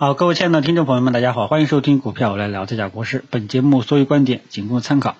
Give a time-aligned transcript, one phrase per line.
[0.00, 3.24] 好，各位亲爱的听众朋友们，大家好，欢迎收听股票我来聊这家国事。
[3.30, 5.16] 本节目所有观点仅供参考。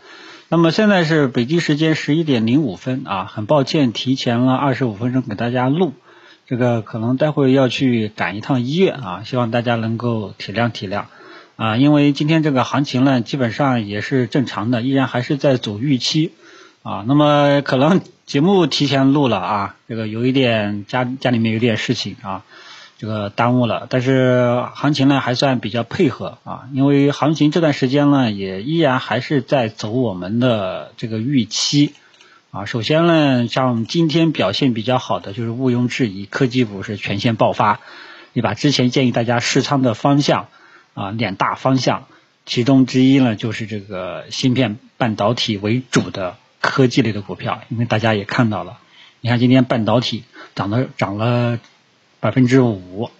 [0.48, 5.94] 那么现在是北京时间十一点零五分啊，很抱歉提前了二十五分钟给大家录，
[6.46, 11.06] 这个可能待会要去赶一趟医院啊，希望大家能够体谅体谅
[11.56, 16.30] 啊，因为今天这个行情呢，基本上也是正常的，依然还是在走预期
[16.84, 17.04] 啊。
[17.08, 22.44] 那么可能节目提前录了啊，这个有一点家家里面有点事情啊。
[22.98, 31.94] 这个耽误了，但是行情呢还算比较配合啊，因为行情这段时间呢也依然还是在走我们的这个预期
[32.50, 32.64] 啊。
[32.64, 37.78] 首先呢，像今天表现比较好的就是毋庸置疑，科技股是全线爆发。
[38.34, 40.48] 对吧之前建议大家试仓的方向
[40.94, 42.06] 啊两大方向，
[42.46, 48.78] 其中之一呢就是这个芯片半导体为主的科技类的股票，因为大家也看到了，
[49.20, 50.24] 你看今天半导体
[50.56, 51.60] 涨了涨了。
[52.20, 53.10] 百分之五，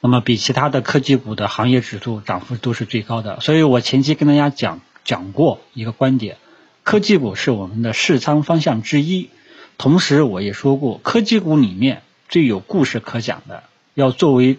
[0.00, 3.40] 那么比其他的科技股的行业指数涨幅都是最高的。
[3.40, 6.38] 所以我前期跟大家讲讲过一个观点，
[6.82, 9.30] 科技股是我们的试仓方向之一。
[9.78, 14.58] 同时我也说过，科技股里面最有故事可讲的，要作为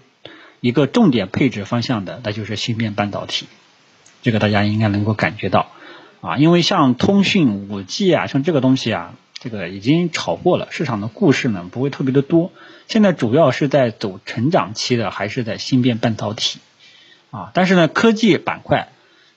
[0.59, 3.47] 一个重点配置方向的，那就是芯片半导体。
[4.21, 5.71] 这个大家应该能够感觉到
[6.21, 9.13] 啊，因为像通讯、五 G 啊，像这个东西啊。
[9.43, 12.53] 这个已经炒过了，市场的故事呢不会特别的多。
[12.87, 16.59] 现在主要是在走成长期的，还是在芯片半导体
[17.29, 17.51] 啊？
[17.53, 18.87] 但是呢，科技板块，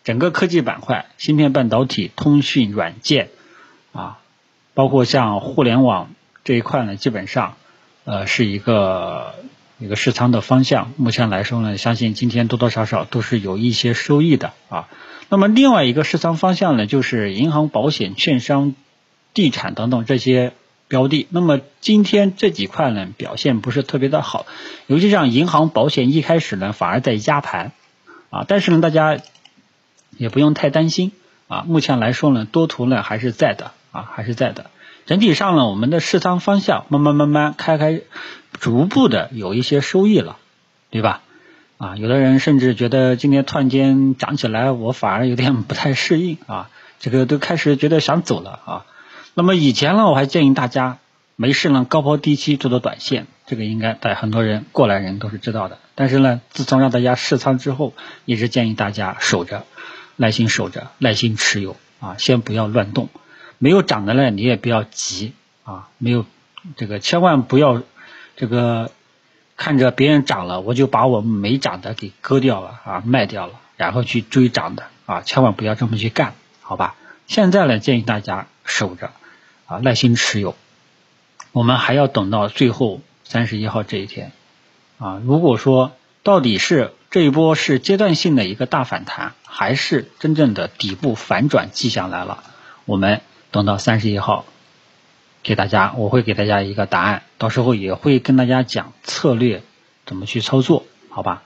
[0.05, 3.31] 整个科技板块，芯片半导体、通讯软件
[3.93, 4.19] 啊，
[4.75, 6.11] 包括像互联网
[6.45, 7.57] 这一块呢，基本上
[8.05, 9.35] 呃是一个
[9.81, 10.93] 一个市仓的方向。
[10.97, 14.89] 目前来说呢，相信今天多多少少都是有一些收益的啊。
[15.29, 18.77] 那么另外一个市仓方向呢，就是银行、保险、券商。
[19.37, 20.55] 地产等等这些
[20.89, 24.47] 标的，那么今天这几块呢表现不是特别的好，
[24.87, 27.73] 尤其像银行、保险一开始呢反而在压盘。
[28.31, 29.19] 啊，但是呢大家
[30.17, 31.13] 也不用太担心。
[31.49, 33.73] 啊，目前来说呢多头呢还是在的。
[33.93, 34.71] 啊还是在的，
[35.07, 38.01] 整体上呢我们的市仓方向慢慢慢慢开开，
[38.59, 40.39] 逐步的有一些收益了，
[40.91, 41.23] 对吧？
[41.79, 46.39] 啊，有的人甚至觉得今天突然间涨起来，我反而有点不太适应。
[46.47, 48.61] 啊，这个都开始觉得想走了。
[48.65, 48.87] 啊。
[49.39, 50.97] 那么以前呢，我还建议大家
[51.37, 55.77] 没事呢高抛低吸做做短线，这个应该在很多人过来人都是知道的。
[55.95, 57.93] 但是呢，自从让大家试仓之后，
[58.25, 59.67] 一直建议大家守着，
[60.17, 63.11] 耐心守着，耐心持有啊，先不要乱动。
[63.59, 66.25] 没有涨的呢，你也不要急啊，没有
[66.77, 67.83] 这个千万不要
[68.37, 68.91] 这个
[69.59, 76.33] 看着别人涨了，我就把我没涨的给割掉了啊，卖掉了，然后去追涨的啊，千万不要这么去干，
[76.63, 76.95] 好吧？
[77.27, 79.11] 现在呢，建议大家守着。
[79.67, 80.57] 啊，耐心持有，
[81.53, 84.33] 我们还要等到最后三十一号这一天
[84.99, 85.21] 啊。
[85.25, 92.45] 如果说到底是这一波是阶段性的一个大反弹，还是真正的底部反转迹象来了，
[92.85, 94.45] 我们等到三十一号
[95.43, 99.63] 给大家，我会给大家一个答案，到时候也会跟大家讲策略
[100.05, 101.43] 怎么去操作，好吧？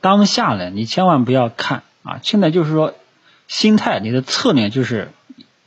[0.00, 2.94] 当下呢，你千万不要看啊，现在就是说
[3.48, 5.12] 心态，你的策略就是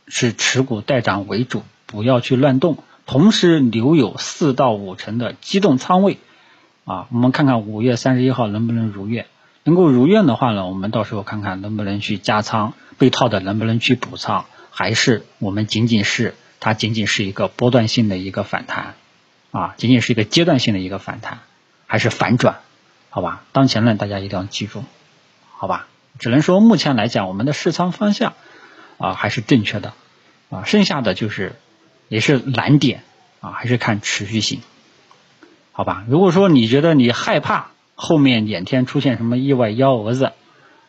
[0.07, 1.63] 是持股待涨为主。
[1.85, 6.17] 不要去乱动，同时留有四到五成的机动仓位
[6.83, 7.07] 啊。
[7.11, 9.27] 我们看看五月三十一号能不能如愿，
[9.63, 18.95] 能够如愿的话呢，我们到时候看看能不能去加仓，被套的能不能去补仓，还是我们仅仅是它仅仅是一个波段性的一个反弹
[19.51, 21.39] 啊，仅仅是一个阶段性的一个反弹，
[21.85, 22.57] 还是反转？
[23.09, 24.83] 好吧，当前呢，大家一定要记住，
[25.51, 25.87] 好吧？
[26.17, 28.33] 只能说目前来讲，我们的试仓方向
[28.97, 29.93] 啊还是正确的
[30.49, 31.53] 啊，剩下的就是。
[32.07, 33.03] 也是难点
[33.39, 34.61] 啊，还是看持续性，
[35.71, 36.05] 好吧？
[36.07, 40.31] 如果说你觉得你害怕后面两天出现什么意外幺蛾子，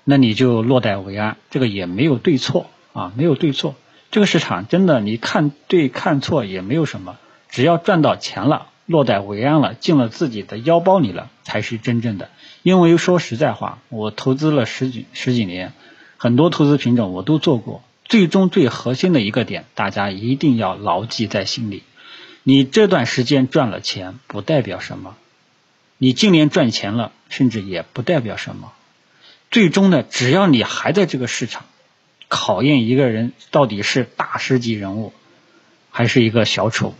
[0.05, 3.75] 那你就落袋为安，这个也没有对错啊，没有对错。
[4.11, 7.17] 这个市场真的你看对看错也没有什么，
[7.49, 12.29] 只要赚到钱了，落袋为安了，进了自己的腰包里了，才是真正的。
[12.63, 15.73] 因为说实在话，我投资了十几十几年，
[16.17, 17.83] 很多投资品种我都做过。
[18.09, 21.83] 最终最核心的一个点，大家一定要牢记在心里。
[22.45, 25.15] 你这段时间赚了钱，不代表什么；
[25.99, 28.73] 你今年赚钱了，甚至也不代表什么。
[29.51, 31.65] 最终呢，只要你还在这个市场，
[32.29, 35.13] 考验一个人到底是大师级人物，
[35.91, 36.95] 还是一个小丑，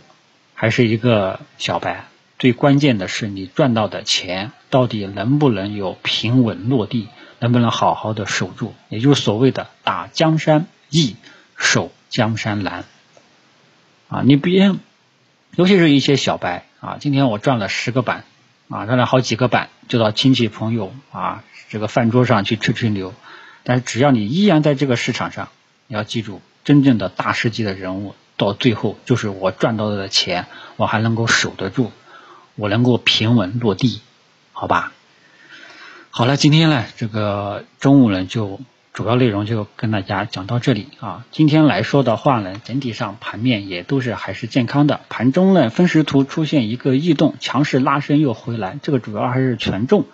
[0.53, 2.07] 还是一个小白。
[2.39, 7.07] 最关键的是，你赚到的钱到底能不能有平稳落地，
[7.39, 10.67] 能不能好好的守住，也就是所谓的打江山。
[10.89, 11.15] 易
[11.55, 12.85] 守江山难
[14.09, 14.21] 啊！
[14.23, 14.73] 你别，
[15.55, 18.23] 尤其是一些小白啊，今天我赚了十个板
[18.69, 23.13] 啊，赚了好几个板，就到亲戚朋友啊这个饭桌上去吹吹牛。
[23.63, 25.49] 但是只要你依然在这个市场上，
[25.87, 30.45] 你要记住，真正的大师级的人物，到最后就是我赚到的钱，
[30.77, 31.91] 我还能够守得住，
[32.55, 34.01] 我能够平稳落地，
[34.53, 34.93] 好吧？
[36.11, 38.61] 好了，今天呢，这个中午呢就。
[38.97, 41.23] 主要内容就跟大家讲到这里啊。
[41.29, 45.01] 今天来说的话呢，整体上盘面也都是还是健康的。
[45.07, 50.05] 盘中呢，分时图出现一个异动，强势拉升又回来，这个主要还是权重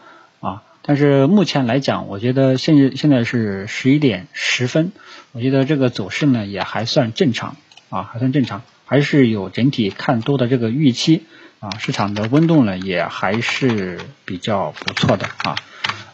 [0.41, 0.63] 啊。
[0.81, 4.91] 但是目前来讲，我觉得现在现在是十一点十分，
[5.31, 7.55] 我觉得这个走势呢也还算正常
[7.87, 11.23] 啊，还算正常，还是有整体看多的这个预期
[11.61, 11.69] 啊。
[11.79, 15.55] 市场的温度呢也还是比较不错的啊。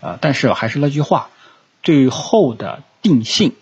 [0.02, 1.30] 呃，但是还是那句话。
[1.84, 3.54] 最后的定性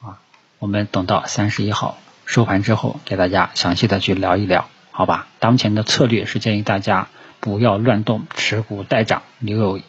[0.00, 0.20] 啊，
[0.58, 5.28] 我们等到三十一号收盘之后，给大家详细的去聊一聊，好吧？
[5.38, 7.08] 当前的策略是建议大家
[7.40, 9.80] 不要乱动，持股待涨，留有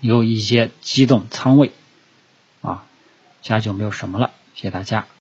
[0.00, 1.72] 留有一些机动仓位
[2.62, 2.84] 啊。
[3.42, 5.06] 其他就没有什么了，谢谢大家。